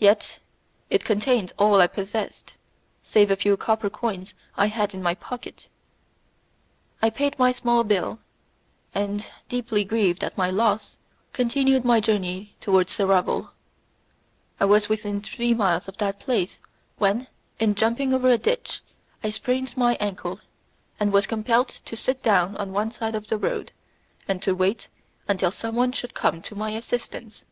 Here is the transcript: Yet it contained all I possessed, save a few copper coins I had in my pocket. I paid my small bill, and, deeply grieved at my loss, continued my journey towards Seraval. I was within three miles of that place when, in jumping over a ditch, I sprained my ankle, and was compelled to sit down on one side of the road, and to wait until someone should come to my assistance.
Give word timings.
Yet 0.00 0.40
it 0.90 1.04
contained 1.04 1.52
all 1.56 1.80
I 1.80 1.86
possessed, 1.86 2.54
save 3.04 3.30
a 3.30 3.36
few 3.36 3.56
copper 3.56 3.88
coins 3.88 4.34
I 4.56 4.66
had 4.66 4.94
in 4.94 5.00
my 5.00 5.14
pocket. 5.14 5.68
I 7.00 7.08
paid 7.08 7.38
my 7.38 7.52
small 7.52 7.84
bill, 7.84 8.18
and, 8.92 9.28
deeply 9.48 9.84
grieved 9.84 10.24
at 10.24 10.36
my 10.36 10.50
loss, 10.50 10.96
continued 11.32 11.84
my 11.84 12.00
journey 12.00 12.56
towards 12.60 12.92
Seraval. 12.92 13.50
I 14.58 14.64
was 14.64 14.88
within 14.88 15.20
three 15.20 15.54
miles 15.54 15.86
of 15.86 15.98
that 15.98 16.18
place 16.18 16.60
when, 16.98 17.28
in 17.60 17.76
jumping 17.76 18.12
over 18.12 18.28
a 18.32 18.38
ditch, 18.38 18.80
I 19.22 19.30
sprained 19.30 19.76
my 19.76 19.94
ankle, 20.00 20.40
and 20.98 21.12
was 21.12 21.28
compelled 21.28 21.68
to 21.68 21.96
sit 21.96 22.24
down 22.24 22.56
on 22.56 22.72
one 22.72 22.90
side 22.90 23.14
of 23.14 23.28
the 23.28 23.38
road, 23.38 23.70
and 24.26 24.42
to 24.42 24.52
wait 24.52 24.88
until 25.28 25.52
someone 25.52 25.92
should 25.92 26.12
come 26.12 26.42
to 26.42 26.56
my 26.56 26.70
assistance. 26.70 27.44